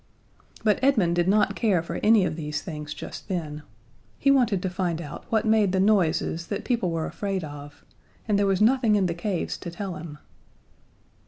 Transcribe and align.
But 0.63 0.79
Edmund 0.81 1.15
did 1.15 1.27
not 1.27 1.55
care 1.55 1.83
for 1.83 1.97
any 2.01 2.25
of 2.25 2.35
these 2.35 2.63
things 2.63 2.91
just 2.95 3.27
then. 3.27 3.61
He 4.17 4.31
wanted 4.31 4.63
to 4.63 4.69
find 4.71 4.99
out 4.99 5.25
what 5.29 5.45
made 5.45 5.73
the 5.73 5.79
noises 5.79 6.47
that 6.47 6.65
people 6.65 6.89
were 6.89 7.05
afraid 7.05 7.43
of, 7.43 7.85
and 8.27 8.39
there 8.39 8.47
was 8.47 8.61
nothing 8.61 8.95
in 8.95 9.05
the 9.05 9.13
caves 9.13 9.59
to 9.59 9.69
tell 9.69 9.97
him. 9.97 10.17